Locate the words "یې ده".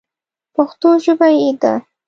1.39-1.73